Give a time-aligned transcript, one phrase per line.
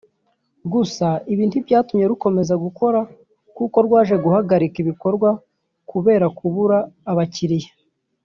[0.73, 2.99] gusa ibi ntibyatumye rukomeza gukora
[3.57, 5.29] kuko rwaje guhagarika ibikorwa
[5.91, 6.77] kubera kubura
[7.11, 7.71] abakiriya